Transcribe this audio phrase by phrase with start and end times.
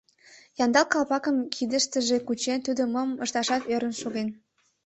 [0.63, 4.27] Янда калпакым кидыштыже кучен, тудо мом ышташат ӧрын шоген: